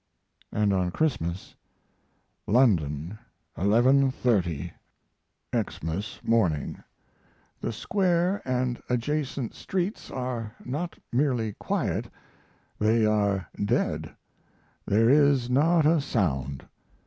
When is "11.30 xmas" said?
3.55-6.19